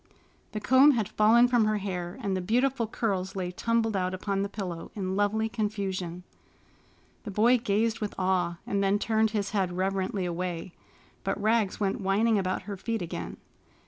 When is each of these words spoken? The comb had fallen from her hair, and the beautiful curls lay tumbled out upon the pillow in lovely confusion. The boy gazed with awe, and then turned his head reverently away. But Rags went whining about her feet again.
The 0.53 0.59
comb 0.59 0.93
had 0.93 1.07
fallen 1.09 1.47
from 1.47 1.65
her 1.65 1.77
hair, 1.77 2.17
and 2.23 2.35
the 2.35 2.41
beautiful 2.41 2.87
curls 2.87 3.35
lay 3.35 3.51
tumbled 3.51 3.95
out 3.95 4.15
upon 4.15 4.41
the 4.41 4.49
pillow 4.49 4.89
in 4.95 5.15
lovely 5.15 5.47
confusion. 5.47 6.23
The 7.23 7.29
boy 7.29 7.59
gazed 7.59 7.99
with 7.99 8.15
awe, 8.17 8.57
and 8.65 8.83
then 8.83 8.97
turned 8.97 9.29
his 9.29 9.51
head 9.51 9.71
reverently 9.77 10.25
away. 10.25 10.73
But 11.23 11.39
Rags 11.39 11.79
went 11.79 12.01
whining 12.01 12.39
about 12.39 12.63
her 12.63 12.77
feet 12.77 13.03
again. 13.03 13.37